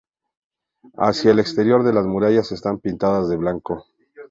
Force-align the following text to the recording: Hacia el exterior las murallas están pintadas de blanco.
Hacia 0.97 1.29
el 1.29 1.37
exterior 1.37 1.83
las 1.93 2.07
murallas 2.07 2.51
están 2.51 2.79
pintadas 2.79 3.29
de 3.29 3.37
blanco. 3.37 3.85